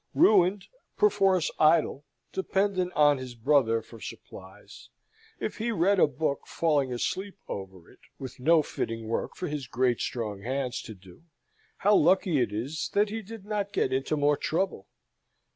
Ruined, 0.15 0.65
perforce 0.97 1.51
idle, 1.59 2.05
dependent 2.33 2.91
on 2.93 3.19
his 3.19 3.35
brother 3.35 3.83
for 3.83 3.99
supplies, 4.01 4.89
if 5.39 5.57
he 5.59 5.71
read 5.71 5.99
a 5.99 6.07
book 6.07 6.47
falling 6.47 6.91
asleep 6.91 7.37
over 7.47 7.87
it, 7.87 7.99
with 8.17 8.39
no 8.39 8.63
fitting 8.63 9.07
work 9.07 9.35
for 9.35 9.47
his 9.47 9.67
great 9.67 9.99
strong 9.99 10.41
hands 10.41 10.81
to 10.81 10.95
do 10.95 11.21
how 11.77 11.93
lucky 11.93 12.41
it 12.41 12.51
is 12.51 12.89
that 12.93 13.09
he 13.09 13.21
did 13.21 13.45
not 13.45 13.71
get 13.73 13.93
into 13.93 14.17
more 14.17 14.35
trouble! 14.37 14.87